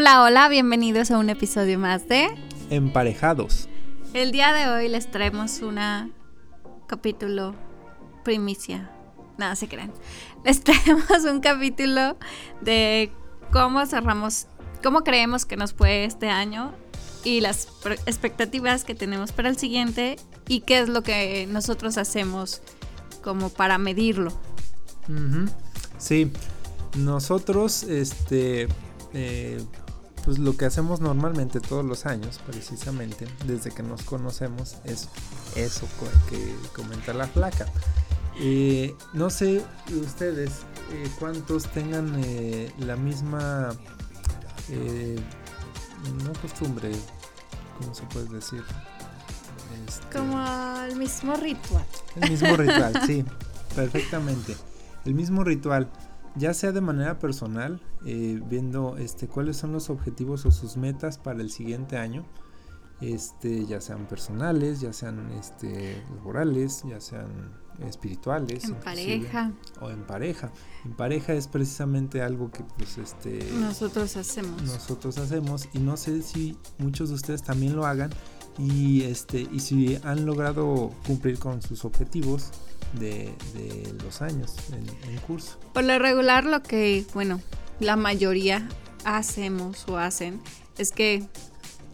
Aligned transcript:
Hola, 0.00 0.22
hola, 0.22 0.48
bienvenidos 0.48 1.10
a 1.10 1.18
un 1.18 1.28
episodio 1.28 1.78
más 1.78 2.08
de 2.08 2.28
Emparejados. 2.70 3.68
El 4.14 4.32
día 4.32 4.54
de 4.54 4.66
hoy 4.66 4.88
les 4.88 5.10
traemos 5.10 5.60
una 5.60 6.08
capítulo 6.86 7.54
primicia. 8.24 8.90
Nada, 9.36 9.54
se 9.56 9.68
crean. 9.68 9.92
Les 10.42 10.60
traemos 10.64 11.24
un 11.30 11.40
capítulo 11.40 12.16
de 12.62 13.12
cómo 13.52 13.84
cerramos, 13.84 14.46
cómo 14.82 15.00
creemos 15.00 15.44
que 15.44 15.58
nos 15.58 15.74
fue 15.74 16.06
este 16.06 16.30
año 16.30 16.72
y 17.22 17.42
las 17.42 17.68
expectativas 18.06 18.84
que 18.84 18.94
tenemos 18.94 19.32
para 19.32 19.50
el 19.50 19.58
siguiente 19.58 20.16
y 20.48 20.60
qué 20.60 20.78
es 20.78 20.88
lo 20.88 21.02
que 21.02 21.46
nosotros 21.46 21.98
hacemos 21.98 22.62
como 23.22 23.50
para 23.50 23.76
medirlo. 23.76 24.32
Sí, 25.98 26.32
nosotros, 26.96 27.82
este, 27.82 28.66
eh, 29.12 29.62
pues 30.24 30.38
lo 30.38 30.56
que 30.56 30.64
hacemos 30.66 31.00
normalmente 31.00 31.60
todos 31.60 31.84
los 31.84 32.06
años, 32.06 32.40
precisamente, 32.46 33.26
desde 33.46 33.70
que 33.70 33.82
nos 33.82 34.02
conocemos, 34.02 34.76
es 34.84 35.08
eso 35.56 35.86
que 36.28 36.54
comenta 36.74 37.12
la 37.12 37.26
flaca. 37.26 37.66
Eh, 38.38 38.94
no 39.12 39.28
sé 39.28 39.62
ustedes 40.00 40.60
eh, 40.92 41.08
cuántos 41.18 41.64
tengan 41.70 42.12
la 42.78 42.96
misma, 42.96 43.70
no 46.24 46.32
costumbre, 46.40 46.92
¿cómo 47.78 47.94
se 47.94 48.02
puede 48.04 48.28
decir? 48.28 48.62
Este, 49.86 50.16
Como 50.16 50.42
el 50.84 50.96
mismo 50.96 51.34
ritual. 51.34 51.84
El 52.16 52.30
mismo 52.30 52.56
ritual, 52.56 53.02
sí, 53.06 53.24
perfectamente. 53.74 54.56
El 55.04 55.14
mismo 55.14 55.44
ritual, 55.44 55.88
ya 56.36 56.54
sea 56.54 56.72
de 56.72 56.80
manera 56.80 57.18
personal, 57.18 57.80
eh, 58.04 58.40
viendo 58.48 58.96
este, 58.96 59.28
cuáles 59.28 59.56
son 59.56 59.72
los 59.72 59.90
objetivos 59.90 60.46
o 60.46 60.50
sus 60.50 60.76
metas 60.76 61.18
para 61.18 61.40
el 61.40 61.50
siguiente 61.50 61.96
año, 61.96 62.24
este, 63.00 63.64
ya 63.66 63.80
sean 63.80 64.06
personales, 64.06 64.80
ya 64.80 64.92
sean 64.92 65.32
este, 65.32 66.02
laborales, 66.16 66.82
ya 66.86 67.00
sean 67.00 67.58
espirituales. 67.86 68.64
En 68.64 68.74
pareja. 68.74 69.52
O 69.80 69.90
en 69.90 70.02
pareja. 70.02 70.52
En 70.84 70.92
pareja 70.92 71.32
es 71.32 71.48
precisamente 71.48 72.22
algo 72.22 72.50
que 72.50 72.62
pues 72.76 72.98
este... 72.98 73.38
Nosotros 73.54 74.16
hacemos. 74.16 74.62
Nosotros 74.62 75.18
hacemos 75.18 75.68
y 75.72 75.78
no 75.78 75.96
sé 75.96 76.22
si 76.22 76.58
muchos 76.78 77.08
de 77.08 77.14
ustedes 77.14 77.42
también 77.42 77.74
lo 77.74 77.86
hagan 77.86 78.10
y, 78.58 79.02
este, 79.02 79.48
y 79.50 79.60
si 79.60 79.98
han 80.04 80.26
logrado 80.26 80.90
cumplir 81.06 81.38
con 81.38 81.62
sus 81.62 81.84
objetivos 81.84 82.50
de, 82.94 83.34
los 84.02 84.22
años 84.22 84.54
en, 84.72 85.16
curso. 85.18 85.58
Por 85.72 85.84
lo 85.84 85.98
regular 85.98 86.44
lo 86.44 86.62
que, 86.62 87.04
bueno, 87.14 87.40
la 87.78 87.96
mayoría 87.96 88.68
hacemos 89.04 89.86
o 89.88 89.96
hacen 89.96 90.40
es 90.78 90.92
que 90.92 91.26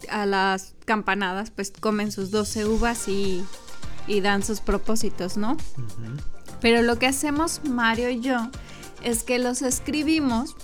a 0.09 0.25
las 0.25 0.75
campanadas 0.85 1.51
pues 1.51 1.71
comen 1.71 2.11
sus 2.11 2.31
12 2.31 2.65
uvas 2.65 3.07
y, 3.07 3.43
dan 4.21 4.43
sus 4.43 4.61
propósitos, 4.61 5.37
¿no? 5.37 5.57
Pero 6.61 6.81
lo 6.81 6.97
que 6.97 7.07
hacemos 7.07 7.61
Mario 7.65 8.09
y 8.09 8.21
yo 8.21 8.49
es 9.03 9.23
que 9.23 9.37
los 9.37 9.61
escribimos 9.61 10.55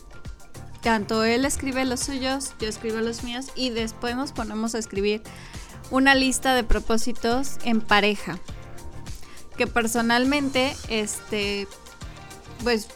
tanto 0.84 1.24
él 1.24 1.46
escribe 1.46 1.86
los 1.86 2.02
suyos, 2.02 2.54
yo 2.60 2.68
escribo 2.68 3.00
los 3.00 3.24
míos 3.24 3.48
y 3.56 3.70
después 3.70 4.18
nos 4.18 4.34
ponemos 4.34 4.76
a 4.76 4.80
escribir 4.80 5.24
una 5.92 6.14
lista 6.14 6.54
de 6.56 6.64
propósitos 6.64 7.58
en 7.64 7.80
pareja. 7.80 8.38
Que 9.58 9.68
personalmente, 9.68 10.76
este, 10.90 11.68
pues, 12.64 12.88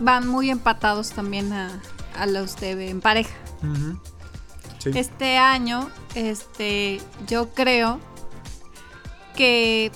van 0.00 0.26
muy 0.26 0.50
empatados 0.50 1.10
también 1.10 1.52
a, 1.52 1.80
los 2.26 2.56
de 2.56 2.90
en 2.90 3.00
pareja. 3.00 3.34
Este 4.84 5.36
año, 5.36 5.90
este, 6.14 7.00
yo 7.26 7.50
creo 7.50 8.00
que 9.36 9.90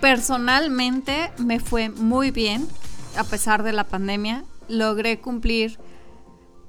personalmente 0.00 1.32
me 1.38 1.60
fue 1.60 1.88
muy 1.88 2.30
bien, 2.30 2.66
a 3.16 3.24
pesar 3.24 3.62
de 3.62 3.72
la 3.72 3.84
pandemia. 3.84 4.44
Logré 4.68 5.20
cumplir 5.20 5.78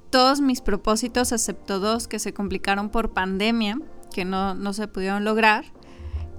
todos 0.09 0.41
mis 0.41 0.61
propósitos, 0.61 1.31
excepto 1.31 1.79
dos 1.79 2.07
que 2.07 2.19
se 2.19 2.33
complicaron 2.33 2.89
por 2.89 3.11
pandemia, 3.11 3.79
que 4.13 4.25
no, 4.25 4.73
se 4.73 4.87
pudieron 4.87 5.23
lograr, 5.23 5.65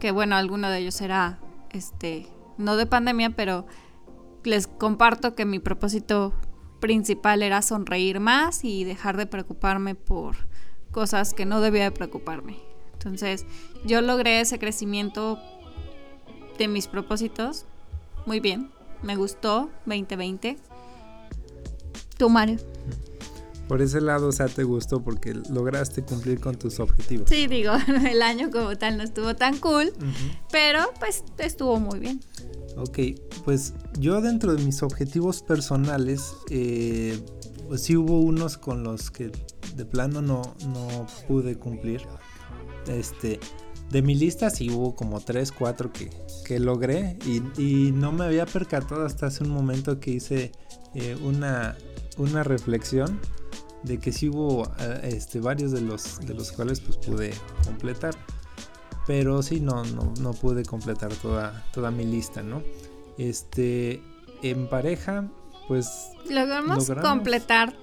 que 0.03 0.11
bueno, 0.11 0.35
alguno 0.35 0.69
de 0.69 0.79
ellos 0.79 1.01
era, 1.01 1.39
este, 1.71 2.27
no 2.59 2.77
de 2.77 2.87
pandemia, 2.87 3.31
pero 3.37 3.67
les 4.43 4.67
comparto 4.67 5.37
que 5.37 5.45
mi 5.45 5.61
propósito 5.61 6.33
principal 6.81 7.41
era 7.41 7.63
sonreír 7.63 8.19
más 8.19 8.65
y 8.65 8.83
dejar 8.83 9.17
de 9.17 9.27
preocuparme 9.27 9.95
por 9.95 10.35
cosas 10.91 11.35
que 11.35 11.47
no 11.47 11.61
debía 11.61 11.85
de 11.85 11.93
preocuparme. 11.93 12.59
Entonces, 12.95 13.47
yo 13.85 14.01
logré 14.01 14.41
ese 14.41 14.59
crecimiento 14.59 15.39
de 16.59 16.67
mis 16.67 16.89
propósitos 16.89 17.67
muy 18.27 18.41
bien. 18.41 18.73
Me 19.03 19.15
gustó 19.15 19.71
2020. 19.87 20.57
¿Tú, 22.19 22.29
Mario? 22.29 22.59
Por 23.72 23.81
ese 23.81 24.03
lado, 24.03 24.28
o 24.28 24.33
sea, 24.33 24.49
te 24.49 24.65
gustó 24.65 25.03
porque 25.03 25.33
lograste 25.33 26.03
cumplir 26.03 26.41
con 26.41 26.56
tus 26.56 26.78
objetivos. 26.78 27.27
Sí, 27.31 27.47
digo, 27.47 27.72
el 28.06 28.21
año 28.21 28.50
como 28.50 28.77
tal 28.77 28.99
no 28.99 29.03
estuvo 29.03 29.34
tan 29.34 29.56
cool, 29.60 29.94
pero 30.50 30.81
pues 31.00 31.25
estuvo 31.38 31.81
muy 31.81 31.99
bien. 31.99 32.21
Ok, 32.77 32.99
pues 33.47 33.72
yo 33.99 34.21
dentro 34.21 34.55
de 34.55 34.62
mis 34.62 34.83
objetivos 34.83 35.41
personales, 35.41 36.34
eh, 36.50 37.19
pues 37.66 37.81
sí 37.84 37.97
hubo 37.97 38.21
unos 38.21 38.59
con 38.59 38.84
los 38.84 39.10
que 39.10 39.33
de 39.75 39.87
plano 39.87 40.21
no, 40.21 40.43
no 40.66 41.06
pude 41.27 41.56
cumplir. 41.56 42.03
Este, 42.89 43.41
de 43.89 44.03
mi 44.03 44.15
lista 44.15 44.50
sí 44.50 44.69
hubo 44.69 44.94
como 44.94 45.19
3, 45.21 45.50
4 45.50 45.93
que, 45.94 46.10
que 46.44 46.60
logré 46.60 47.16
y, 47.25 47.41
y, 47.59 47.91
no 47.91 48.12
me 48.12 48.27
había 48.27 48.44
percatado 48.44 49.06
hasta 49.06 49.28
hace 49.28 49.44
un 49.44 49.50
momento 49.50 49.99
que 49.99 50.10
hice 50.10 50.53
eh, 50.94 51.16
una, 51.25 51.78
una 52.19 52.44
reflexión 52.44 53.19
de 53.82 53.98
que 53.98 54.12
sí 54.12 54.28
hubo 54.28 54.70
eh, 54.78 55.10
este, 55.15 55.41
varios 55.41 55.72
de 55.72 55.81
los, 55.81 56.20
de 56.20 56.34
los 56.34 56.53
cuales 56.53 56.81
pues 56.81 56.97
pude 56.97 57.32
completar. 57.65 58.15
Pero 59.06 59.43
sí, 59.43 59.60
no, 59.60 59.84
no, 59.84 60.15
no 60.20 60.32
pude 60.32 60.65
completar 60.65 61.12
toda, 61.15 61.65
toda 61.72 61.91
mi 61.91 62.04
lista, 62.04 62.42
¿no? 62.42 62.62
Este, 63.19 64.03
en 64.42 64.69
pareja, 64.69 65.28
pues... 65.66 66.10
Logramos, 66.31 66.91
completar 67.03 67.75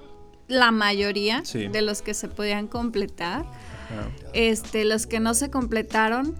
la 0.47 0.71
mayoría 0.71 1.43
de 1.43 1.81
los 1.81 2.01
que 2.01 2.13
se 2.13 2.27
podían 2.27 2.67
completar. 2.67 3.45
Este, 4.33 4.85
los 4.85 5.07
que 5.07 5.19
no 5.19 5.33
se 5.33 5.49
completaron 5.49 6.35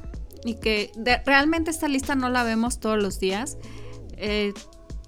y 0.45 0.55
que 0.55 0.91
realmente 1.25 1.71
esta 1.71 1.87
lista 1.87 2.15
no 2.15 2.29
la 2.29 2.43
vemos 2.43 2.79
todos 2.79 3.01
los 3.01 3.19
días. 3.19 3.57
Eh, 4.17 4.53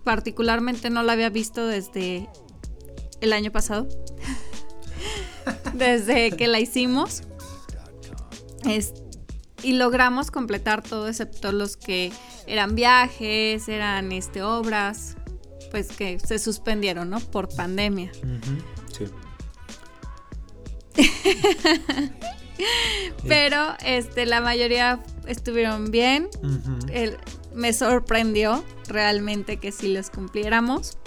particularmente 0.03 0.89
no 0.89 1.03
la 1.03 1.13
había 1.13 1.29
visto 1.29 1.67
desde 1.67 2.27
el 3.21 3.33
año 3.33 3.51
pasado. 3.51 3.87
Desde 5.73 6.31
que 6.31 6.47
la 6.47 6.59
hicimos. 6.59 7.23
y 9.63 9.73
logramos 9.73 10.31
completar 10.31 10.81
todo 10.83 11.07
excepto 11.07 11.51
los 11.51 11.77
que 11.77 12.11
eran 12.47 12.75
viajes, 12.75 13.67
eran 13.69 14.11
este, 14.11 14.43
obras, 14.43 15.15
pues 15.71 15.87
que 15.89 16.19
se 16.19 16.39
suspendieron, 16.39 17.09
¿no? 17.09 17.19
Por 17.19 17.47
pandemia. 17.55 18.11
sí. 18.91 19.05
Pero 23.27 23.75
este, 23.85 24.25
la 24.25 24.41
mayoría 24.41 25.01
estuvieron 25.25 25.91
bien. 25.91 26.29
me 27.53 27.73
sorprendió 27.73 28.63
realmente 28.87 29.57
que 29.57 29.71
si 29.71 29.93
los 29.93 30.09
cumpliéramos. 30.09 30.97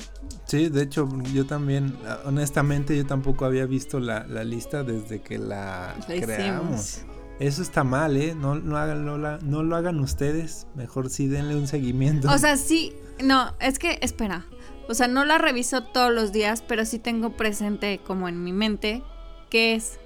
Sí, 0.54 0.68
de 0.68 0.82
hecho, 0.82 1.08
yo 1.32 1.46
también, 1.46 1.96
honestamente, 2.24 2.96
yo 2.96 3.04
tampoco 3.04 3.44
había 3.44 3.66
visto 3.66 3.98
la, 3.98 4.22
lista 4.44 4.84
desde 4.84 5.20
que 5.20 5.36
la, 5.36 5.96
creamos. 6.06 7.00
Eso 7.40 7.60
está 7.60 7.82
mal, 7.82 8.16
¿eh? 8.16 8.36
No, 8.36 8.54
no, 8.54 8.76
hagan, 8.76 9.04
no, 9.04 9.62
lo 9.64 9.76
hagan 9.76 9.98
ustedes. 9.98 10.68
Mejor 10.76 11.10
sí 11.10 11.26
denle 11.26 11.56
un 11.56 11.66
seguimiento. 11.66 12.30
O 12.30 12.38
sea, 12.38 12.56
sí, 12.56 12.94
no, 13.20 13.52
es 13.58 13.80
que, 13.80 13.98
espera. 14.00 14.46
O 14.88 14.94
sea, 14.94 15.08
no 15.08 15.24
la 15.24 15.38
reviso 15.38 15.82
todos 15.82 16.12
los 16.12 16.30
días, 16.30 16.62
pero 16.62 16.84
sí 16.84 17.00
tengo 17.00 17.36
presente 17.36 17.98
como 18.06 18.28
en 18.28 18.44
mi 18.44 18.52
mente 18.52 19.02
qué 19.50 19.74
es. 19.74 19.98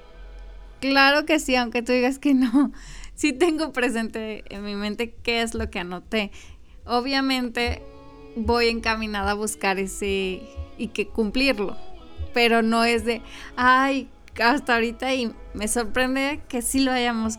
Claro 0.81 1.27
que 1.27 1.41
sí, 1.41 1.57
aunque 1.57 1.83
tú 1.83 1.93
digas 1.93 2.19
que 2.19 2.33
no. 2.33 2.73
Sí 3.15 3.35
tengo 3.35 3.73
presente 3.73 4.45
en 4.49 4.65
mi 4.65 4.77
mente 4.77 5.15
qué 5.23 5.43
es 5.43 5.53
lo 5.53 5.69
que 5.69 5.81
anoté. 5.81 6.31
Obviamente 6.87 7.83
voy 8.45 8.69
encaminada 8.69 9.33
a 9.33 9.35
buscar 9.35 9.79
ese 9.79 10.43
y 10.77 10.89
que 10.89 11.09
cumplirlo. 11.09 11.77
Pero 12.35 12.63
no 12.63 12.85
es 12.85 13.05
de, 13.05 13.23
ay, 13.57 14.09
hasta 14.43 14.75
ahorita 14.75 15.15
y 15.15 15.33
me 15.55 15.69
sorprende 15.69 16.41
que 16.49 16.63
sí 16.63 16.81
lo 16.81 16.93
hayamos 16.93 17.39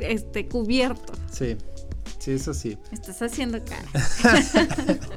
este, 0.00 0.48
cubierto. 0.48 1.12
Sí, 1.30 1.56
sí, 2.18 2.32
eso 2.32 2.54
sí. 2.54 2.78
estás 2.90 3.22
haciendo 3.22 3.60
cara. 3.64 3.86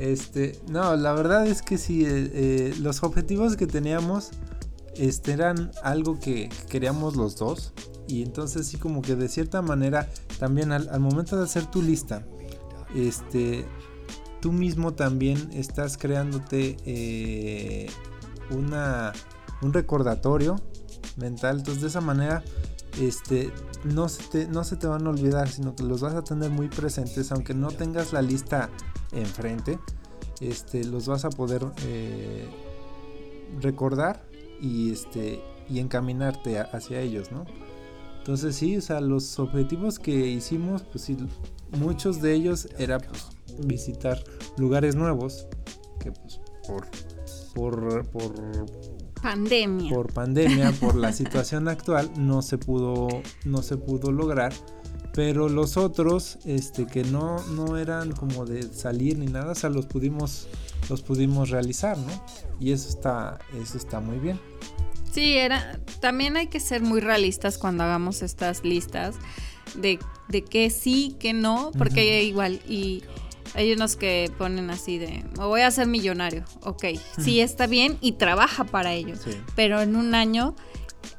Este, 0.00 0.58
no, 0.66 0.96
la 0.96 1.12
verdad 1.12 1.46
es 1.46 1.60
que 1.60 1.76
sí, 1.76 2.06
eh, 2.06 2.30
eh, 2.32 2.74
los 2.80 3.02
objetivos 3.02 3.58
que 3.58 3.66
teníamos 3.66 4.30
este, 4.96 5.32
eran 5.32 5.72
algo 5.82 6.18
que 6.18 6.48
queríamos 6.70 7.16
los 7.16 7.36
dos. 7.36 7.74
Y 8.08 8.22
entonces 8.22 8.66
sí 8.66 8.78
como 8.78 9.02
que 9.02 9.14
de 9.14 9.28
cierta 9.28 9.60
manera 9.60 10.08
también 10.38 10.72
al, 10.72 11.00
momento 11.00 11.36
de 11.36 11.44
hacer 11.44 11.66
tu 11.66 11.82
lista, 11.82 12.24
este, 12.94 13.64
tú 14.40 14.52
mismo 14.52 14.94
también 14.94 15.50
estás 15.52 15.96
creándote 15.96 16.76
eh, 16.84 17.90
una, 18.50 19.12
un 19.62 19.72
recordatorio 19.72 20.56
mental. 21.16 21.58
Entonces 21.58 21.82
de 21.82 21.88
esa 21.88 22.00
manera 22.00 22.42
este, 22.98 23.52
no, 23.84 24.08
se 24.08 24.22
te, 24.24 24.48
no 24.48 24.64
se 24.64 24.76
te 24.76 24.86
van 24.86 25.06
a 25.06 25.10
olvidar, 25.10 25.48
sino 25.48 25.74
que 25.76 25.84
los 25.84 26.00
vas 26.00 26.14
a 26.14 26.24
tener 26.24 26.50
muy 26.50 26.68
presentes, 26.68 27.30
aunque 27.32 27.54
no 27.54 27.68
tengas 27.68 28.12
la 28.12 28.22
lista 28.22 28.70
enfrente, 29.12 29.78
este, 30.40 30.84
los 30.84 31.06
vas 31.06 31.24
a 31.24 31.30
poder 31.30 31.64
eh, 31.86 32.48
recordar 33.60 34.24
y, 34.60 34.92
este, 34.92 35.42
y 35.68 35.78
encaminarte 35.78 36.58
hacia 36.58 37.00
ellos, 37.00 37.30
¿no? 37.30 37.44
Entonces 38.20 38.54
sí, 38.54 38.76
o 38.76 38.80
sea, 38.82 39.00
los 39.00 39.38
objetivos 39.38 39.98
que 39.98 40.12
hicimos, 40.12 40.82
pues 40.82 41.04
sí, 41.04 41.16
muchos 41.78 42.20
de 42.20 42.34
ellos 42.34 42.68
era 42.78 42.98
pues, 42.98 43.26
visitar 43.64 44.22
lugares 44.58 44.94
nuevos, 44.94 45.46
que 45.98 46.12
pues 46.12 46.38
por, 46.66 46.86
por, 47.54 48.06
por 48.08 48.34
pandemia. 49.22 49.90
Por 49.90 50.12
pandemia, 50.12 50.72
por 50.72 50.96
la 50.96 51.14
situación 51.14 51.66
actual, 51.68 52.10
no 52.18 52.42
se 52.42 52.58
pudo, 52.58 53.08
no 53.46 53.62
se 53.62 53.78
pudo 53.78 54.12
lograr. 54.12 54.52
Pero 55.14 55.48
los 55.48 55.78
otros, 55.78 56.38
este, 56.44 56.86
que 56.86 57.04
no, 57.04 57.42
no 57.48 57.78
eran 57.78 58.12
como 58.12 58.44
de 58.44 58.62
salir 58.62 59.18
ni 59.18 59.26
nada, 59.26 59.52
o 59.52 59.54
sea, 59.54 59.70
los 59.70 59.86
pudimos, 59.86 60.46
los 60.90 61.02
pudimos 61.02 61.48
realizar, 61.48 61.96
¿no? 61.96 62.12
Y 62.60 62.72
eso 62.72 62.88
está, 62.88 63.38
eso 63.60 63.78
está 63.78 64.00
muy 64.00 64.18
bien. 64.18 64.38
Sí, 65.12 65.36
era, 65.36 65.78
también 66.00 66.36
hay 66.36 66.46
que 66.46 66.60
ser 66.60 66.82
muy 66.82 67.00
realistas 67.00 67.58
cuando 67.58 67.84
hagamos 67.84 68.22
estas 68.22 68.64
listas 68.64 69.16
de, 69.74 69.98
de 70.28 70.42
que 70.42 70.70
sí, 70.70 71.16
que 71.18 71.32
no, 71.32 71.72
porque 71.76 72.22
igual, 72.22 72.60
y 72.68 73.02
hay 73.54 73.72
unos 73.72 73.96
que 73.96 74.30
ponen 74.38 74.70
así 74.70 74.98
de, 74.98 75.24
me 75.36 75.44
voy 75.44 75.62
a 75.62 75.70
ser 75.70 75.86
millonario. 75.86 76.44
Ok, 76.62 76.84
sí 77.18 77.40
está 77.40 77.66
bien 77.66 77.98
y 78.00 78.12
trabaja 78.12 78.64
para 78.64 78.92
ello. 78.92 79.14
Pero 79.56 79.80
en 79.80 79.96
un 79.96 80.14
año 80.14 80.54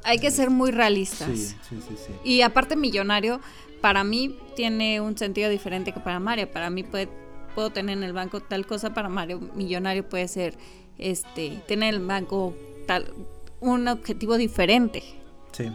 hay 0.04 0.18
que 0.18 0.30
ser 0.30 0.50
muy 0.50 0.70
realistas. 0.70 1.28
Sí, 1.28 1.56
sí, 1.68 1.76
sí, 1.88 2.12
y 2.24 2.42
aparte 2.42 2.76
millonario, 2.76 3.40
para 3.80 4.04
mí 4.04 4.38
tiene 4.56 5.00
un 5.00 5.18
sentido 5.18 5.50
diferente 5.50 5.92
que 5.92 6.00
para 6.00 6.20
Mario. 6.20 6.50
Para 6.50 6.70
mí 6.70 6.82
puede, 6.82 7.08
puedo 7.54 7.70
tener 7.70 7.98
en 7.98 8.04
el 8.04 8.12
banco 8.12 8.40
tal 8.40 8.66
cosa, 8.66 8.94
para 8.94 9.08
Mario 9.08 9.40
millonario 9.54 10.08
puede 10.08 10.28
ser 10.28 10.56
este 10.98 11.62
tener 11.66 11.94
en 11.94 12.00
el 12.00 12.06
banco 12.06 12.54
tal 12.86 13.12
un 13.62 13.88
objetivo 13.88 14.36
diferente. 14.36 15.02
Sí, 15.52 15.72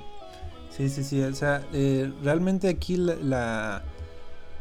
sí, 0.69 0.89
sí, 0.89 1.03
sí. 1.03 1.21
O 1.21 1.33
sea, 1.33 1.65
eh, 1.73 2.13
realmente 2.21 2.67
aquí 2.67 2.97
la, 2.97 3.83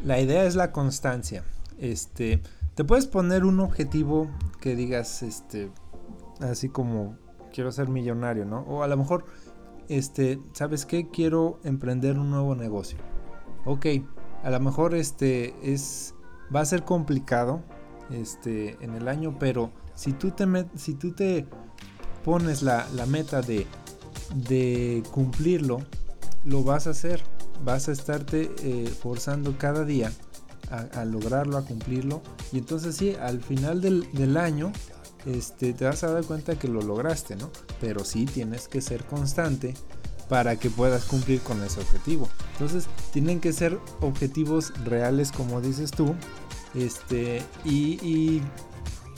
la 0.02 0.20
idea 0.20 0.44
es 0.44 0.56
la 0.56 0.72
constancia. 0.72 1.44
Este, 1.78 2.40
te 2.74 2.84
puedes 2.84 3.06
poner 3.06 3.44
un 3.44 3.60
objetivo 3.60 4.30
que 4.60 4.74
digas, 4.76 5.22
este, 5.22 5.70
así 6.40 6.68
como 6.68 7.16
quiero 7.52 7.72
ser 7.72 7.88
millonario, 7.88 8.44
¿no? 8.44 8.60
O 8.60 8.82
a 8.82 8.86
lo 8.86 8.96
mejor, 8.96 9.26
este, 9.88 10.40
¿sabes 10.52 10.86
qué? 10.86 11.08
Quiero 11.10 11.58
emprender 11.64 12.18
un 12.18 12.30
nuevo 12.30 12.54
negocio. 12.54 12.98
Ok, 13.64 13.86
a 14.42 14.50
lo 14.50 14.60
mejor 14.60 14.94
este 14.94 15.54
es, 15.62 16.14
va 16.54 16.60
a 16.60 16.64
ser 16.64 16.84
complicado, 16.84 17.62
este, 18.10 18.76
en 18.84 18.94
el 18.94 19.08
año, 19.08 19.36
pero 19.38 19.72
si 19.94 20.12
tú 20.12 20.30
te, 20.30 20.46
si 20.76 20.94
tú 20.94 21.12
te 21.12 21.46
pones 22.26 22.62
la, 22.62 22.84
meta 23.06 23.40
de, 23.40 23.68
de 24.34 25.04
cumplirlo, 25.12 25.78
lo 26.44 26.64
vas 26.64 26.88
a 26.88 26.90
hacer. 26.90 27.22
Vas 27.64 27.88
a 27.88 27.92
estarte 27.92 28.50
eh, 28.62 28.92
forzando 29.00 29.56
cada 29.56 29.84
día 29.84 30.12
a, 30.70 31.04
lograrlo, 31.04 31.56
a 31.56 31.64
cumplirlo. 31.64 32.20
Y 32.52 32.58
entonces 32.58 32.96
sí, 32.96 33.14
al 33.14 33.40
final 33.40 33.80
del, 33.80 34.36
año 34.36 34.72
este, 35.24 35.72
te 35.72 35.84
vas 35.84 36.02
a 36.02 36.10
dar 36.10 36.24
cuenta 36.24 36.58
que 36.58 36.66
lo 36.66 36.82
lograste, 36.82 37.36
¿no? 37.36 37.50
Pero 37.80 38.04
sí 38.04 38.26
tienes 38.26 38.66
que 38.66 38.80
ser 38.80 39.04
constante 39.04 39.74
para 40.28 40.56
que 40.56 40.68
puedas 40.68 41.04
cumplir 41.04 41.40
con 41.42 41.62
ese 41.62 41.80
objetivo. 41.80 42.28
Entonces 42.54 42.86
tienen 43.12 43.40
que 43.40 43.52
ser 43.52 43.78
objetivos 44.00 44.72
reales 44.84 45.30
como 45.30 45.60
dices 45.60 45.92
tú. 45.92 46.14
Este, 46.74 47.40
y, 47.64 48.42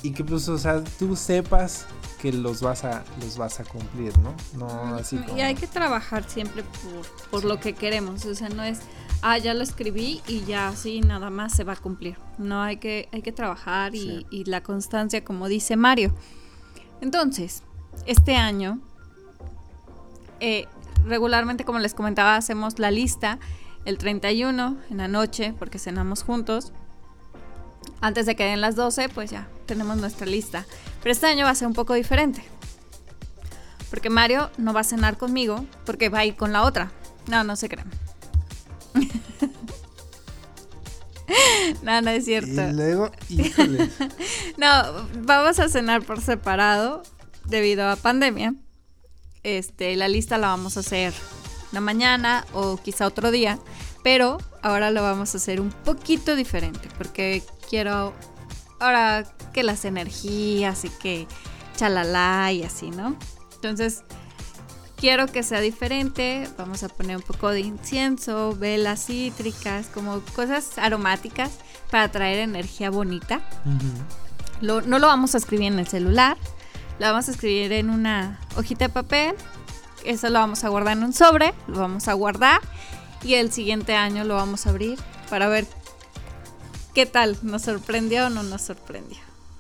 que 0.03 0.25
pues, 0.25 0.49
o 0.49 0.59
sea, 0.59 0.83
tú 0.99 1.17
sepas 1.17 1.87
que 2.21 2.33
los 2.33 2.63
vas 2.63 2.85
a 2.85 3.05
los 3.21 3.37
vas 3.37 3.61
a 3.61 3.65
cumplir, 3.65 4.17
¿no? 4.19 4.35
No 4.57 4.95
así 4.97 5.19
Y 5.37 5.41
hay 5.41 5.55
que 5.55 5.67
trabajar 5.67 6.29
siempre 6.29 6.63
por, 6.63 7.31
por 7.31 7.45
lo 7.45 7.61
que 7.61 7.75
queremos, 7.75 8.25
o 8.25 8.35
sea, 8.35 8.49
no 8.49 8.63
es 8.63 8.81
ah, 9.23 9.39
ya 9.39 9.55
lo 9.55 9.63
escribí 9.63 10.23
y 10.27 10.45
ya 10.45 10.69
así 10.69 11.01
nada 11.01 11.31
más 11.31 11.55
se 11.55 11.65
va 11.65 11.75
a 11.75 11.77
cumplir. 11.77 12.17
No 12.39 12.63
hay 12.63 12.79
que, 12.79 13.09
hay 13.13 13.23
que 13.23 13.33
trabajar 13.33 13.95
y, 13.95 14.27
la 14.47 14.63
constancia, 14.63 15.25
como 15.25 15.49
dice 15.49 15.77
Mario. 15.77 16.15
Entonces, 17.01 17.63
este 18.07 18.37
año, 18.37 18.81
eh, 20.41 20.67
regularmente, 21.05 21.65
como 21.65 21.79
les 21.79 21.95
comentaba, 21.95 22.37
hacemos 22.37 22.79
la 22.79 22.91
lista 22.91 23.39
el 23.85 23.99
31 23.99 24.77
en 24.91 24.97
la 24.97 25.09
noche, 25.09 25.55
porque 25.59 25.79
cenamos 25.79 26.23
juntos. 26.23 26.73
Antes 28.01 28.27
de 28.27 28.37
que 28.37 28.45
den 28.45 28.61
las 28.61 28.77
12, 28.77 29.09
pues 29.09 29.31
ya 29.31 29.49
tenemos 29.67 29.97
nuestra 29.97 30.27
lista. 30.27 30.67
Pero 31.03 31.13
este 31.13 31.27
año 31.27 31.45
va 31.45 31.51
a 31.51 31.55
ser 31.55 31.69
un 31.69 31.75
poco 31.75 31.95
diferente. 31.95 32.43
Porque 33.91 34.11
Mario 34.11 34.51
no 34.59 34.73
va 34.73 34.81
a 34.81 34.85
cenar 34.85 35.17
conmigo, 35.17 35.65
porque 35.85 36.09
va 36.09 36.21
a 36.21 36.25
ir 36.25 36.37
con 36.37 36.53
la 36.53 36.63
otra. 36.63 36.93
No, 37.29 37.45
no 37.45 37.57
se 37.57 37.69
crean. 37.69 37.91
no, 41.83 42.01
no 42.01 42.11
es 42.11 42.25
cierto. 42.25 42.51
Y 42.51 42.73
luego, 42.73 43.11
no, 44.57 45.09
vamos 45.23 45.59
a 45.59 45.69
cenar 45.69 46.03
por 46.03 46.21
separado 46.21 47.03
debido 47.47 47.89
a 47.89 47.97
pandemia. 47.97 48.55
Este, 49.43 49.97
la 49.97 50.09
lista 50.09 50.39
la 50.39 50.49
vamos 50.49 50.77
a 50.77 50.81
hacer 50.81 51.15
una 51.73 51.81
mañana 51.81 52.45
o 52.53 52.77
quizá 52.77 53.07
otro 53.07 53.31
día, 53.31 53.59
pero 54.03 54.39
ahora 54.63 54.91
lo 54.91 55.03
vamos 55.03 55.35
a 55.35 55.39
hacer 55.39 55.61
un 55.61 55.71
poquito 55.71 56.37
diferente 56.37 56.89
porque 56.99 57.43
quiero 57.69 58.13
ahora 58.81 59.25
que 59.53 59.63
las 59.63 59.85
energías 59.85 60.85
y 60.85 60.91
que 60.91 61.27
chalala 61.77 62.53
y 62.53 62.63
así, 62.63 62.91
¿no? 62.91 63.17
Entonces, 63.55 64.03
quiero 64.97 65.27
que 65.27 65.43
sea 65.43 65.61
diferente, 65.61 66.49
vamos 66.57 66.83
a 66.83 66.89
poner 66.89 67.17
un 67.17 67.23
poco 67.23 67.51
de 67.51 67.61
incienso, 67.61 68.55
velas 68.57 69.07
cítricas, 69.07 69.87
como 69.89 70.21
cosas 70.35 70.79
aromáticas 70.79 71.51
para 71.91 72.11
traer 72.11 72.41
energía 72.41 72.91
bonita. 72.91 73.41
no 74.61 74.81
lo 74.81 75.07
vamos 75.07 75.35
a 75.35 75.39
escribir 75.39 75.73
en 75.73 75.79
el 75.79 75.89
celular, 75.89 76.37
lo 76.99 77.07
vamos 77.07 77.29
a 77.29 77.31
escribir 77.31 77.73
en 77.73 77.91
una 77.91 78.41
hojita 78.57 78.87
de 78.87 78.93
papel, 78.93 79.35
eso 80.05 80.29
lo 80.31 80.39
vamos 80.39 80.65
a 80.65 80.69
guardar 80.69 80.97
en 80.97 81.05
un 81.05 81.13
sobre, 81.13 81.55
lo 81.69 81.81
vamos 81.81 82.09
a 82.09 82.13
guardar 82.13 82.61
y 83.23 83.35
el 83.35 83.53
siguiente 83.53 83.95
año 83.95 84.25
lo 84.25 84.35
vamos 84.35 84.67
a 84.67 84.71
abrir 84.71 84.99
para 85.31 85.49
ver 85.49 85.67
qué 86.95 87.07
tal, 87.07 87.37
nos 87.43 87.63
sorprendió 87.63 88.27
o 88.27 88.31
no 88.31 88.43
nos 88.43 88.63
sorprendió. 88.63 89.19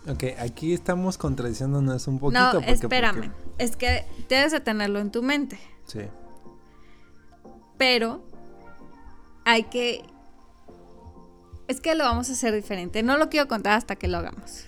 Ok, 0.08 0.24
aquí 0.38 0.72
estamos 0.72 1.18
contradiciéndonos 1.18 2.06
un 2.08 2.18
poquito. 2.18 2.54
No, 2.54 2.60
espérame. 2.60 3.30
Es 3.58 3.76
que 3.76 4.06
debes 4.28 4.52
de 4.52 4.60
tenerlo 4.60 5.00
en 5.00 5.10
tu 5.10 5.22
mente. 5.22 5.58
Sí. 5.86 6.00
Pero 7.76 8.24
hay 9.44 9.64
que... 9.64 10.04
Es 11.66 11.80
que 11.80 11.94
lo 11.94 12.04
vamos 12.04 12.30
a 12.30 12.32
hacer 12.32 12.54
diferente. 12.54 13.02
No 13.02 13.18
lo 13.18 13.28
quiero 13.28 13.48
contar 13.48 13.74
hasta 13.74 13.96
que 13.96 14.08
lo 14.08 14.18
hagamos. 14.18 14.67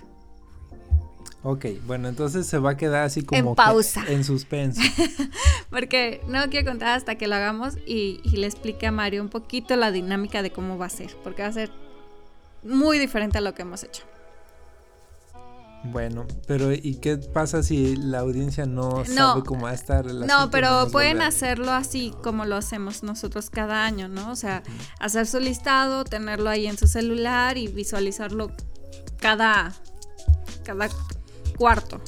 Ok, 1.43 1.65
bueno, 1.87 2.07
entonces 2.07 2.45
se 2.45 2.59
va 2.59 2.71
a 2.71 2.77
quedar 2.77 3.03
así 3.03 3.23
como 3.23 3.49
en 3.49 3.55
pausa. 3.55 4.03
en 4.07 4.23
suspenso. 4.23 4.81
Porque 5.71 6.21
no 6.27 6.49
quiero 6.49 6.69
contar 6.69 6.89
hasta 6.89 7.15
que 7.15 7.27
lo 7.27 7.35
hagamos 7.35 7.77
y, 7.85 8.21
y 8.23 8.37
le 8.37 8.45
explique 8.45 8.85
a 8.85 8.91
Mario 8.91 9.23
un 9.23 9.29
poquito 9.29 9.75
la 9.75 9.91
dinámica 9.91 10.43
de 10.43 10.51
cómo 10.51 10.77
va 10.77 10.85
a 10.85 10.89
ser. 10.89 11.15
Porque 11.23 11.41
va 11.41 11.47
a 11.47 11.53
ser 11.53 11.71
muy 12.63 12.99
diferente 12.99 13.39
a 13.39 13.41
lo 13.41 13.55
que 13.55 13.63
hemos 13.63 13.83
hecho. 13.83 14.03
Bueno, 15.83 16.27
pero 16.45 16.71
¿y 16.71 16.95
qué 17.01 17.17
pasa 17.17 17.63
si 17.63 17.95
la 17.95 18.19
audiencia 18.19 18.67
no, 18.67 19.03
sabe 19.03 19.41
cómo 19.43 19.63
va 19.63 19.71
a 19.71 19.73
estar 19.73 20.05
No, 20.05 20.51
pero 20.51 20.89
pueden 20.91 21.23
hacerlo 21.23 21.71
así 21.71 22.13
como 22.21 22.45
lo 22.45 22.55
hacemos 22.55 23.01
nosotros 23.01 23.49
cada 23.49 23.83
año, 23.83 24.07
¿no? 24.07 24.29
O 24.29 24.35
sea, 24.35 24.61
hacer 24.99 25.25
su 25.25 25.39
listado, 25.39 26.03
tenerlo 26.03 26.51
ahí 26.51 26.67
en 26.67 26.77
su 26.77 26.87
celular 26.87 27.57
y 27.57 27.67
visualizarlo 27.67 28.51
cada, 29.19 29.73
cada 30.63 30.87
cuarto, 31.61 32.01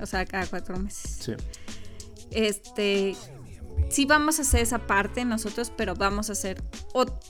o 0.00 0.06
sea, 0.06 0.24
cada 0.24 0.46
cuatro 0.46 0.78
meses. 0.78 1.18
Sí. 1.20 1.32
Este, 2.30 3.16
sí 3.88 4.06
vamos 4.06 4.38
a 4.38 4.42
hacer 4.42 4.60
esa 4.60 4.86
parte 4.86 5.24
nosotros, 5.24 5.72
pero 5.76 5.96
vamos 5.96 6.28
a 6.28 6.34
hacer 6.34 6.62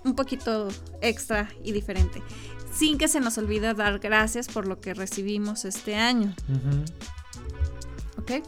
un 0.05 0.15
poquito 0.15 0.69
extra 1.01 1.49
y 1.65 1.73
diferente 1.73 2.21
sin 2.75 2.99
que 2.99 3.09
se 3.09 3.21
nos 3.21 3.39
olvide 3.39 3.75
dar 3.75 3.99
gracias 3.99 4.49
por 4.49 4.67
lo 4.67 4.81
que 4.81 4.95
recibimos 4.95 5.65
este 5.65 5.95
año. 5.95 6.35
¿Ok? 8.19 8.43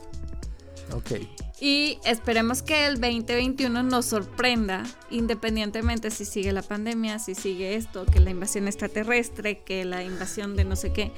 Ok. 0.93 1.13
Y 1.61 1.99
esperemos 2.05 2.63
que 2.63 2.87
el 2.87 3.01
2021 3.01 3.83
nos 3.85 4.07
sorprenda, 4.07 4.83
independientemente 5.11 6.11
si 6.11 6.25
sigue 6.25 6.53
la 6.53 6.63
pandemia, 6.63 7.19
si 7.19 7.35
sigue 7.35 7.77
esto, 7.77 8.05
que 8.07 8.21
la 8.21 8.31
invasión 8.31 8.67
extraterrestre, 8.67 9.63
que 9.63 9.85
la 9.85 10.03
invasión 10.03 10.57
de 10.57 10.65
no 10.65 10.77
sé 10.77 10.93
qué, 10.93 11.13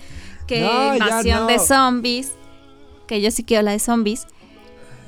que 0.46 0.60
invasión 0.60 1.46
de 1.46 1.58
zombies, 1.58 2.32
que 3.06 3.20
yo 3.20 3.30
sí 3.30 3.44
quiero 3.44 3.62
la 3.62 3.72
de 3.72 3.78
zombies. 3.78 4.26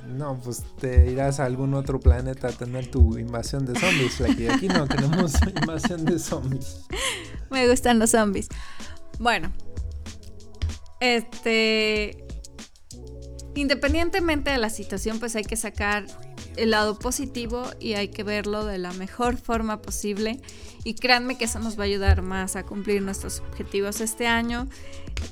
No, 0.09 0.41
pues 0.43 0.65
te 0.81 1.11
irás 1.11 1.38
a 1.38 1.45
algún 1.45 1.75
otro 1.75 2.00
planeta 2.00 2.49
a 2.49 2.53
tener 2.53 2.91
tu 2.91 3.19
invasión 3.19 3.67
de 3.67 3.79
zombies, 3.79 4.21
Aquí 4.50 4.69
no 4.69 4.87
tenemos 4.88 5.35
invasión 5.55 6.05
de 6.07 6.19
zombies. 6.19 6.87
Me 7.50 7.69
gustan 7.69 7.99
los 7.99 8.11
zombies. 8.11 8.49
Bueno, 9.19 9.53
este 11.00 12.27
independientemente 13.59 14.50
de 14.50 14.59
la 14.59 14.71
situación, 14.71 15.19
pues 15.19 15.35
hay 15.37 15.45
que 15.45 15.57
sacar 15.57 16.07
el 16.57 16.71
lado 16.71 16.99
positivo 16.99 17.65
y 17.81 17.95
hay 17.95 18.09
que 18.09 18.23
verlo 18.23 18.65
de 18.65 18.79
la 18.79 18.93
mejor 18.93 19.37
forma 19.37 19.83
posible. 19.83 20.41
Y 20.85 20.95
créanme 20.95 21.37
que 21.37 21.47
eso 21.47 21.59
nos 21.59 21.79
va 21.79 21.83
a 21.83 21.87
ayudar 21.87 22.23
más 22.23 22.57
a 22.57 22.65
cumplir 22.65 23.03
nuestros 23.03 23.41
objetivos 23.41 24.00
este 24.00 24.27
año. 24.27 24.69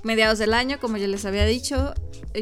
Mediados 0.02 0.38
del 0.38 0.54
año, 0.54 0.78
como 0.80 0.96
ya 0.96 1.06
les 1.06 1.24
había 1.24 1.44
dicho, 1.44 1.94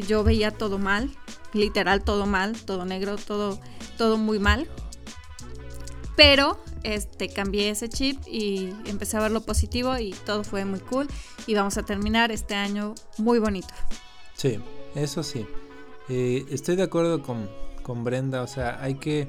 yo 0.07 0.23
veía 0.23 0.51
todo 0.51 0.79
mal, 0.79 1.15
literal 1.53 2.03
todo 2.03 2.25
mal, 2.25 2.55
todo 2.65 2.85
negro, 2.85 3.17
todo, 3.17 3.59
todo 3.97 4.17
muy 4.17 4.39
mal. 4.39 4.67
Pero 6.15 6.63
este, 6.83 7.29
cambié 7.29 7.69
ese 7.69 7.89
chip 7.89 8.19
y 8.25 8.73
empecé 8.85 9.17
a 9.17 9.21
ver 9.21 9.31
lo 9.31 9.41
positivo 9.41 9.97
y 9.97 10.11
todo 10.25 10.43
fue 10.43 10.65
muy 10.65 10.79
cool. 10.79 11.07
Y 11.45 11.53
vamos 11.53 11.77
a 11.77 11.83
terminar 11.83 12.31
este 12.31 12.55
año 12.55 12.95
muy 13.17 13.39
bonito. 13.39 13.73
Sí, 14.35 14.59
eso 14.95 15.23
sí. 15.23 15.45
Eh, 16.09 16.45
estoy 16.49 16.75
de 16.75 16.83
acuerdo 16.83 17.21
con, 17.21 18.03
Brenda, 18.03 18.41
o 18.41 18.47
sea, 18.47 18.81
hay 18.81 18.95
que 18.95 19.27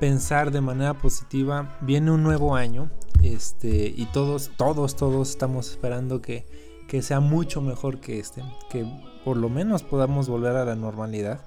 pensar 0.00 0.50
de 0.50 0.60
manera 0.60 0.94
positiva. 0.94 1.78
Viene 1.80 2.10
un 2.10 2.22
nuevo 2.22 2.54
año, 2.54 2.90
este, 3.22 3.92
y 3.96 4.06
todos, 4.12 4.50
todos, 4.56 4.96
todos 4.96 5.30
estamos 5.30 5.70
esperando 5.70 6.20
que, 6.20 6.46
que 6.88 7.02
sea 7.02 7.20
mucho 7.20 7.60
mejor 7.60 8.00
que 8.00 8.18
este, 8.18 8.42
que 8.70 8.86
por 9.24 9.36
lo 9.36 9.48
menos 9.48 9.82
podamos 9.82 10.28
volver 10.28 10.56
a 10.56 10.64
la 10.64 10.74
normalidad. 10.74 11.40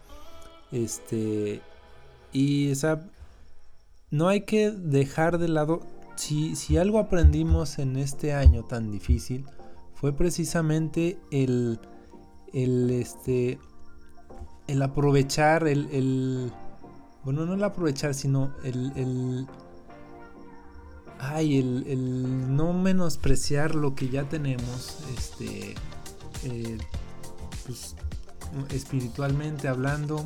Este, 0.72 1.62
y 2.32 2.72
o 2.72 3.00
no 4.12 4.28
hay 4.28 4.42
que 4.42 4.72
dejar 4.72 5.38
de 5.38 5.48
lado, 5.50 5.82
si, 6.16 6.56
si 6.56 6.78
algo 6.78 7.00
aprendimos 7.00 7.80
en 7.80 7.98
este 7.98 8.34
año 8.34 8.64
tan 8.64 8.92
difícil, 8.92 9.46
fue 9.94 10.14
precisamente 10.14 11.18
el, 11.32 11.80
el 12.54 12.90
este, 12.92 13.60
el 14.68 14.82
aprovechar, 14.82 15.68
el, 15.68 16.52
bueno, 17.24 17.46
no 17.46 17.54
el 17.54 17.64
aprovechar, 17.64 18.14
sino 18.14 18.52
el, 18.64 18.92
el 18.96 19.48
ay, 21.20 21.60
el, 21.60 22.56
no 22.56 22.74
menospreciar 22.74 23.76
lo 23.76 23.96
que 23.96 24.10
ya 24.10 24.28
tenemos, 24.28 25.00
este, 25.18 25.76
eh, 26.44 26.78
pues, 27.66 27.96
espiritualmente 28.70 29.68
hablando 29.68 30.26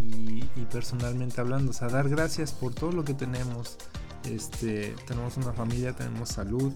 y, 0.00 0.44
y, 0.56 0.66
personalmente 0.70 1.40
hablando, 1.40 1.70
o 1.70 1.74
sea, 1.74 1.88
dar 1.88 2.08
gracias 2.08 2.52
por 2.52 2.74
todo 2.74 2.92
lo 2.92 3.04
que 3.04 3.14
tenemos, 3.14 3.76
este, 4.24 4.94
tenemos 5.06 5.36
una 5.36 5.52
familia, 5.52 5.92
tenemos 5.94 6.30
salud, 6.30 6.72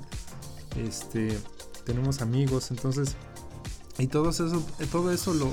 este, 0.76 1.38
tenemos 1.84 2.20
amigos, 2.20 2.70
entonces, 2.70 3.16
y 3.98 4.08
todo 4.08 4.30
eso, 4.30 4.62
todo 4.90 5.10
eso 5.12 5.32
lo 5.32 5.48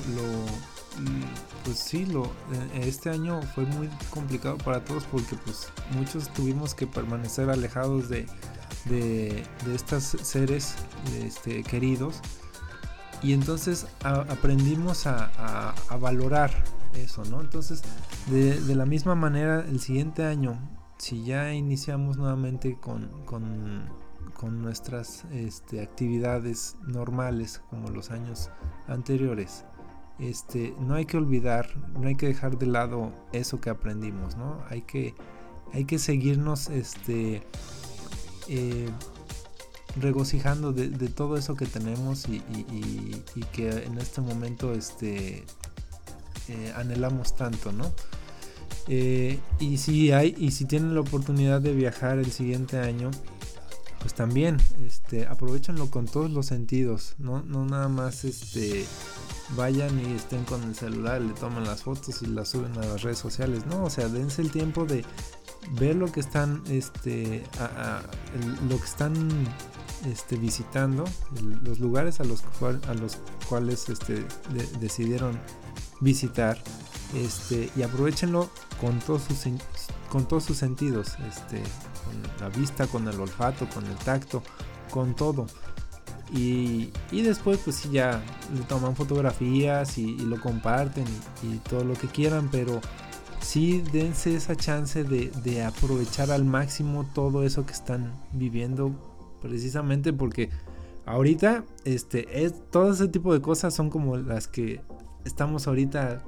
pues 1.64 1.80
sí, 1.80 2.06
lo, 2.06 2.26
eh, 2.26 2.82
este 2.84 3.10
año 3.10 3.42
fue 3.56 3.66
muy 3.66 3.90
complicado 4.10 4.58
para 4.58 4.84
todos 4.84 5.04
porque 5.06 5.36
pues 5.44 5.70
muchos 5.96 6.32
tuvimos 6.34 6.76
que 6.76 6.88
permanecer 6.88 7.50
alejados 7.50 8.10
de, 8.10 8.28
de, 8.86 9.44
estos 9.74 10.04
seres 10.04 10.76
este, 11.22 11.64
queridos 11.64 12.20
y 13.22 13.34
entonces 13.34 13.88
aprendimos 14.04 15.08
a, 15.08 15.74
valorar 16.00 16.52
eso, 16.94 17.24
¿no? 17.26 17.40
Entonces, 17.40 17.82
de, 18.28 18.76
la 18.76 18.86
misma 18.86 19.16
manera, 19.16 19.62
el 19.62 19.80
siguiente 19.80 20.26
año, 20.26 20.60
si 20.98 21.24
ya 21.24 21.54
iniciamos 21.54 22.18
nuevamente 22.18 22.78
con, 22.80 23.24
con, 23.24 23.90
con 24.34 24.62
nuestras 24.62 25.24
este, 25.32 25.82
actividades 25.82 26.76
normales 26.86 27.62
como 27.70 27.90
los 27.90 28.12
años 28.12 28.50
anteriores, 28.88 29.64
este, 30.30 30.74
no 30.80 30.96
hay 30.96 31.06
que 31.06 31.18
olvidar, 31.18 31.70
no 32.00 32.08
hay 32.08 32.16
que 32.16 32.28
dejar 32.28 32.58
de 32.58 32.66
lado 32.66 33.12
eso 33.34 33.60
que 33.60 33.70
aprendimos, 33.70 34.38
¿no? 34.38 34.64
Hay 34.70 34.82
que, 34.82 35.14
hay 35.74 35.86
que 35.86 36.00
seguirnos 36.00 36.70
este, 36.70 37.44
eh, 38.48 38.90
regocijando 40.00 40.72
de, 40.72 40.88
todo 41.10 41.38
eso 41.38 41.56
que 41.56 41.66
tenemos 41.66 42.28
y, 42.30 42.42
que 43.52 43.70
en 43.70 43.98
este 43.98 44.22
momento 44.22 44.74
este, 44.74 45.44
eh, 46.48 46.74
anhelamos 46.76 47.36
tanto, 47.36 47.72
¿no? 47.72 47.92
Eh, 48.88 49.40
y 49.60 49.78
si 49.78 50.12
hay, 50.12 50.36
y 50.38 50.52
si 50.52 50.66
tienen 50.66 50.94
la 50.94 51.02
oportunidad 51.02 51.62
de 51.62 51.74
viajar 51.74 52.18
el 52.18 52.32
siguiente 52.32 52.80
año, 52.80 53.12
pues 54.00 54.14
también, 54.14 54.58
este, 54.86 55.28
aprovechenlo 55.28 55.90
con 55.90 56.06
todos 56.06 56.32
los 56.32 56.46
sentidos, 56.48 57.16
no, 57.18 57.42
no 57.44 57.66
nada 57.66 57.88
más 57.88 58.26
este 58.26 58.86
vayan 59.56 60.00
y 60.00 60.14
estén 60.14 60.44
con 60.46 60.64
el 60.64 60.76
celular, 60.76 61.22
le 61.22 61.34
toman 61.34 61.64
las 61.64 61.84
fotos 61.84 62.22
y 62.22 62.28
las 62.28 62.50
suben 62.50 62.78
a 62.78 62.86
las 62.86 63.02
redes 63.02 63.20
sociales. 63.20 63.66
No, 63.66 63.84
o 63.84 63.90
sea, 63.90 64.08
dense 64.08 64.42
el 64.42 64.52
tiempo 64.52 64.86
de 64.86 65.06
ver 65.72 65.96
lo 65.96 66.12
que 66.12 66.20
están, 66.20 66.64
este, 66.70 67.44
lo 68.68 68.78
que 68.78 68.86
están 68.86 69.30
este, 70.06 70.36
visitando, 70.38 71.06
los 71.64 71.80
lugares 71.80 72.20
a 72.20 72.24
los, 72.24 72.44
a 72.88 72.94
los 72.94 73.18
cuales 73.48 73.90
este, 73.90 74.26
decidieron 74.80 75.40
visitar, 76.02 76.58
este, 77.16 77.70
y 77.76 77.84
aprovechenlo 77.84 78.50
con 78.82 79.00
todos 79.00 79.24
sus, 79.24 79.46
con 80.10 80.28
todos 80.28 80.44
sus 80.44 80.58
sentidos, 80.58 81.16
este, 81.30 81.62
con 82.04 82.42
la 82.42 82.50
vista, 82.50 82.88
con 82.88 83.08
el 83.08 83.20
olfato, 83.20 83.68
con 83.70 83.86
el 83.86 83.96
tacto, 83.98 84.44
con 84.92 85.16
todo. 85.16 85.48
Y, 86.32 86.92
después 87.12 87.60
pues 87.64 87.78
sí 87.78 87.90
ya 87.92 88.22
le 88.56 88.62
toman 88.62 88.96
fotografías 88.96 89.98
y, 89.98 90.18
lo 90.18 90.40
comparten 90.40 91.06
y, 91.44 91.58
todo 91.70 91.84
lo 91.84 91.94
que 91.94 92.08
quieran, 92.08 92.50
pero 92.52 92.82
sí 93.42 93.84
dense 93.92 94.36
esa 94.36 94.56
chance 94.56 95.04
de, 95.04 95.64
aprovechar 95.64 96.32
al 96.32 96.46
máximo 96.46 97.06
todo 97.14 97.44
eso 97.44 97.66
que 97.66 97.74
están 97.74 98.14
viviendo 98.32 98.92
precisamente 99.42 100.14
porque 100.14 100.50
ahorita 101.06 101.66
este 101.84 102.46
es 102.46 102.54
todo 102.72 102.94
ese 102.94 103.10
tipo 103.10 103.34
de 103.34 103.42
cosas 103.42 103.74
son 103.74 103.90
como 103.90 104.16
las 104.16 104.48
que 104.48 104.82
estamos 105.26 105.68
ahorita 105.68 106.24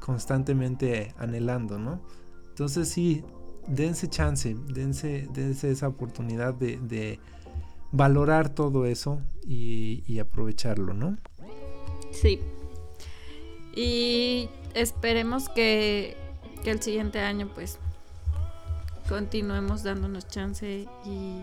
constantemente 0.00 1.14
anhelando, 1.18 1.78
¿no? 1.78 2.00
Entonces 2.48 2.88
sí, 2.88 3.22
dense 3.68 4.08
chance, 4.08 4.56
dense, 4.74 5.28
dense 5.32 5.70
esa 5.70 5.86
oportunidad 5.86 6.54
de 6.54 7.20
valorar 7.92 8.48
todo 8.54 8.86
eso 8.86 9.20
y, 9.46 10.18
aprovecharlo, 10.18 10.94
¿no? 10.94 11.16
Sí. 12.12 12.40
Y 13.74 14.48
esperemos 14.74 15.48
que, 15.48 16.16
que, 16.62 16.70
el 16.70 16.82
siguiente 16.82 17.20
año 17.20 17.50
pues 17.54 17.78
continuemos 19.08 19.84
dándonos 19.84 20.28
chance 20.28 20.86
y 21.06 21.42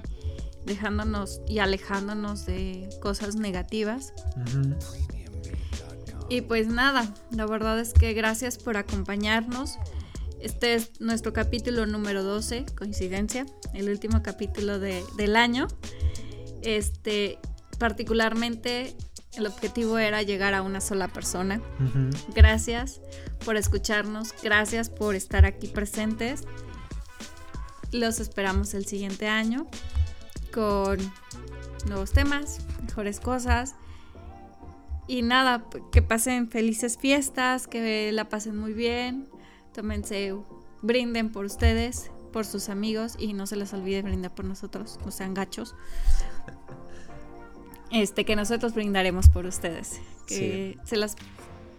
dejándonos 0.66 1.42
y 1.48 1.60
alejándonos 1.60 2.46
de 2.46 2.90
cosas 3.02 3.36
negativas. 3.36 4.14
Y 6.30 6.42
pues 6.42 6.68
nada, 6.68 7.14
la 7.32 7.46
verdad 7.46 7.80
es 7.80 7.94
que 7.94 8.14
gracias 8.14 8.58
por 8.58 8.78
acompañarnos. 8.78 9.78
Este 10.40 10.76
es 10.76 11.00
nuestro 11.00 11.34
capítulo 11.34 11.86
número 11.86 12.24
12, 12.24 12.66
coincidencia, 12.78 13.46
el 13.74 13.90
último 13.90 14.22
capítulo 14.22 14.80
de, 14.80 15.04
del 15.18 15.36
año. 15.36 15.68
Este, 16.66 17.38
particularmente 17.78 18.98
el 19.38 19.48
objetivo 19.48 19.98
era 19.98 20.22
llegar 20.24 20.54
a 20.54 20.62
una 20.62 20.82
sola 20.82 21.08
persona. 21.08 21.62
Gracias 22.34 23.02
por 23.46 23.56
escucharnos, 23.56 24.34
gracias 24.42 24.90
por 24.90 25.16
estar 25.16 25.46
aquí 25.46 25.68
presentes. 25.68 26.44
Los 27.92 28.20
esperamos 28.20 28.74
el 28.74 28.86
siguiente 28.86 29.28
año 29.28 29.68
con 30.54 30.98
nuevos 31.88 32.12
temas, 32.12 32.60
mejores 32.82 33.20
cosas. 33.20 33.76
Y 35.08 35.22
nada, 35.22 35.66
que 35.92 36.02
pasen 36.02 36.50
felices 36.50 36.98
fiestas, 36.98 37.68
que 37.68 38.12
la 38.12 38.28
pasen 38.28 38.58
muy 38.58 38.74
bien. 38.74 39.30
Tómense, 39.72 40.34
brinden 40.82 41.32
por 41.32 41.46
ustedes, 41.46 42.10
por 42.36 42.46
sus 42.46 42.70
amigos 42.70 43.16
y 43.20 43.34
no 43.34 43.48
se 43.48 43.56
les 43.56 43.74
olvide 43.74 44.02
brindar 44.02 44.34
por 44.34 44.46
nosotros, 44.46 45.00
no 45.06 45.12
sean 45.12 45.34
gachos. 45.34 45.76
Este, 47.92 48.26
que 48.26 48.36
nosotros 48.36 48.74
brindaremos 48.74 49.30
por 49.30 49.46
ustedes. 49.46 50.00
Que 50.28 50.78
se 50.86 50.98
las 50.98 51.16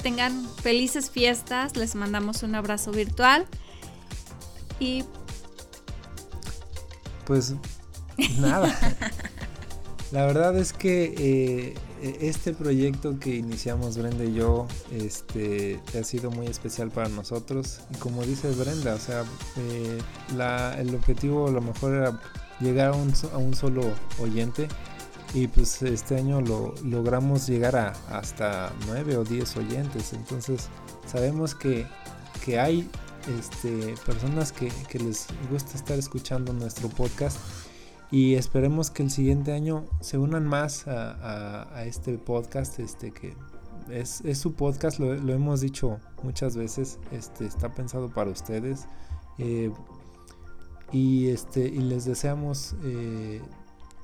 tengan 0.02 0.48
felices 0.62 1.10
fiestas, 1.10 1.76
les 1.76 1.94
mandamos 1.94 2.42
un 2.42 2.54
abrazo 2.54 2.92
virtual 2.92 3.46
y 4.78 5.04
pues 7.24 7.54
nada. 8.38 8.74
La 10.12 10.24
verdad 10.24 10.56
es 10.56 10.72
que 10.72 11.14
eh, 11.18 11.74
este 12.20 12.52
proyecto 12.52 13.18
que 13.18 13.34
iniciamos 13.34 13.98
Brenda 13.98 14.24
y 14.24 14.34
yo 14.34 14.68
este, 14.92 15.80
ha 15.98 16.04
sido 16.04 16.30
muy 16.30 16.46
especial 16.46 16.92
para 16.92 17.08
nosotros. 17.08 17.80
Y 17.92 17.96
como 17.96 18.22
dice 18.22 18.48
Brenda, 18.52 18.94
o 18.94 19.00
sea, 19.00 19.24
eh, 19.56 19.98
el 20.78 20.94
objetivo 20.94 21.48
a 21.48 21.50
lo 21.50 21.60
mejor 21.60 21.94
era 21.94 22.20
llegar 22.60 22.90
a 22.90 22.96
un, 22.96 23.12
a 23.32 23.38
un 23.38 23.54
solo 23.54 23.82
oyente 24.20 24.68
y 25.34 25.48
pues 25.48 25.82
este 25.82 26.16
año 26.16 26.40
lo 26.40 26.74
logramos 26.84 27.46
llegar 27.46 27.76
a 27.76 27.92
hasta 28.10 28.72
9 28.86 29.16
o 29.16 29.24
10 29.24 29.56
oyentes. 29.56 30.12
Entonces 30.12 30.68
sabemos 31.06 31.54
que, 31.54 31.86
que 32.44 32.58
hay 32.58 32.88
este, 33.38 33.94
personas 34.04 34.52
que, 34.52 34.70
que, 34.88 34.98
les 34.98 35.26
gusta 35.50 35.76
estar 35.76 35.98
escuchando 35.98 36.52
nuestro 36.52 36.88
podcast 36.88 37.38
y 38.10 38.34
esperemos 38.34 38.90
que 38.90 39.02
el 39.02 39.10
siguiente 39.10 39.52
año 39.52 39.84
se 40.00 40.16
unan 40.16 40.46
más 40.46 40.86
a, 40.86 41.84
este 41.86 42.18
podcast 42.18 42.78
este 42.78 43.10
que 43.10 43.34
es, 43.90 44.20
es 44.20 44.38
su 44.38 44.54
podcast 44.54 45.00
lo, 45.00 45.14
lo, 45.14 45.32
hemos 45.32 45.60
dicho 45.60 45.98
muchas 46.22 46.56
veces 46.56 47.00
este 47.10 47.46
está 47.46 47.74
pensado 47.74 48.08
para 48.08 48.30
ustedes 48.30 48.86
eh, 49.38 49.72
y 50.92 51.28
este 51.28 51.66
y 51.66 51.80
les 51.80 52.04
deseamos 52.04 52.76
eh, 52.84 53.42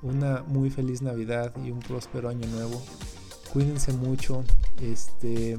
una 0.02 0.42
muy 0.46 0.70
feliz 0.70 1.02
Navidad 1.02 1.52
y 1.64 1.70
un 1.70 1.80
próspero 1.80 2.28
año 2.28 2.46
nuevo. 2.48 2.82
Cuídense 3.52 3.92
mucho, 3.92 4.44
este, 4.80 5.58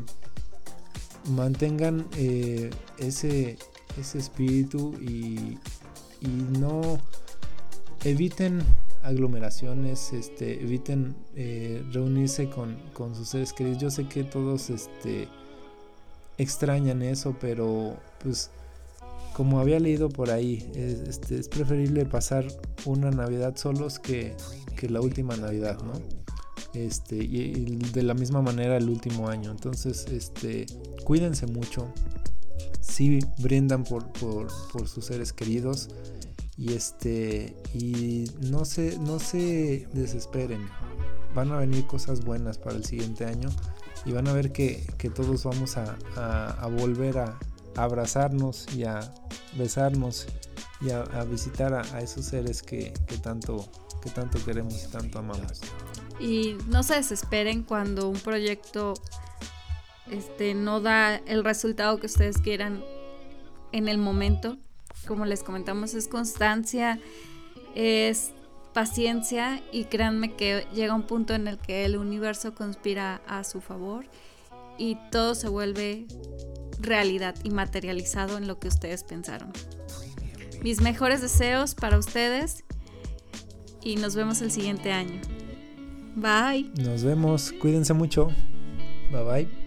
mantengan 1.30 2.08
eh, 2.18 2.70
ese, 2.98 3.58
ese 4.00 4.18
espíritu 4.18 4.94
y, 5.02 5.58
no 6.58 7.00
eviten 8.06 8.62
aglomeraciones, 9.02 10.14
este, 10.14 10.64
eviten 10.64 11.18
eh, 11.36 11.84
reunirse 11.92 12.50
con, 12.50 12.78
con, 12.94 13.14
sus 13.14 13.28
seres 13.28 13.52
queridos. 13.52 13.82
Yo 13.82 13.92
sé 13.92 14.08
que 14.08 14.24
todos 14.24 14.70
este, 14.70 15.28
extrañan 16.38 17.02
eso, 17.02 17.36
pero 17.42 17.98
pues 18.20 18.52
como 19.34 19.60
había 19.60 19.80
leído 19.80 20.10
por 20.10 20.30
ahí, 20.30 20.70
es, 20.76 21.08
este, 21.08 21.40
es 21.40 21.48
preferible 21.48 22.06
pasar 22.06 22.46
una 22.86 23.12
Navidad 23.12 23.56
solos 23.56 24.00
que, 24.00 24.36
la 24.90 25.00
última 25.00 25.38
Navidad, 25.38 25.82
¿no? 25.82 25.94
Este, 26.74 27.16
y, 27.16 27.78
de 27.94 28.04
la 28.04 28.14
misma 28.14 28.42
manera 28.42 28.76
el 28.76 28.90
último 28.90 29.30
año. 29.30 29.50
Entonces, 29.50 30.08
este, 30.12 30.66
cuídense 31.06 31.48
mucho. 31.48 31.88
Sí, 32.82 33.20
brindan 33.38 33.86
por, 33.86 34.12
sus 34.86 35.06
seres 35.06 35.32
queridos. 35.32 35.88
Y 36.58 36.74
este. 36.74 37.56
No 38.42 38.66
se, 38.66 39.88
desesperen. 39.94 40.68
Van 41.34 41.50
a 41.54 41.58
venir 41.60 41.88
cosas 41.88 42.26
buenas 42.26 42.58
para 42.58 42.76
el 42.76 42.84
siguiente 42.84 43.24
año. 43.24 43.50
Y 44.06 44.12
van 44.12 44.28
a 44.28 44.34
ver 44.34 44.52
que, 44.52 44.86
todos 45.16 45.46
vamos 45.46 45.78
a 45.78 46.68
volver 46.78 47.20
a, 47.20 47.40
abrazarnos 47.76 48.68
y 48.76 48.84
a 48.84 49.00
besarnos 49.54 50.28
y 50.82 50.92
a, 50.92 51.04
visitar 51.24 51.74
a, 51.74 52.02
esos 52.02 52.26
seres 52.26 52.62
que, 52.62 52.94
tanto, 53.22 53.70
que 54.02 54.10
tanto 54.10 54.44
queremos 54.44 54.84
y 54.84 54.88
tanto 54.92 55.20
amamos. 55.20 55.62
Y 56.20 56.58
no 56.68 56.84
se 56.84 56.96
desesperen 56.96 57.64
cuando 57.64 58.10
un 58.10 58.20
proyecto 58.20 58.94
este, 60.12 60.54
no 60.54 60.82
da 60.82 61.16
el 61.16 61.44
resultado 61.44 62.00
que 62.00 62.08
ustedes 62.08 62.38
quieran 62.38 62.84
en 63.72 63.88
el 63.88 63.98
momento. 63.98 64.58
Como 65.08 65.26
les 65.26 65.44
comentamos, 65.44 65.94
es 65.94 66.08
constancia, 66.08 67.00
es 67.76 68.32
paciencia 68.74 69.62
y 69.72 69.86
créanme 69.86 70.36
que 70.36 70.66
llega 70.74 70.94
un 70.94 71.04
punto 71.04 71.34
en 71.34 71.48
el 71.48 71.58
que 71.60 71.86
el 71.86 71.96
universo 71.96 72.56
conspira 72.56 73.22
a 73.28 73.44
su 73.44 73.62
favor 73.62 74.06
y 74.78 74.98
todo 75.12 75.36
se 75.36 75.48
vuelve 75.48 76.08
realidad 76.84 77.36
y 77.44 77.50
materializado 77.50 78.38
en 78.38 78.48
lo 78.48 78.60
que 78.60 78.68
ustedes 78.68 79.04
pensaron. 79.04 79.52
Mis 80.62 80.82
mejores 80.82 81.22
deseos 81.22 81.76
para 81.76 81.98
ustedes 81.98 82.64
y 83.82 83.96
nos 83.98 84.16
vemos 84.16 84.42
el 84.42 84.52
siguiente 84.52 84.92
año. 84.92 85.20
Bye. 86.16 86.72
Nos 86.82 87.04
vemos, 87.04 87.52
cuídense 87.60 87.94
mucho. 87.94 88.28
Bye 89.12 89.24
bye. 89.24 89.63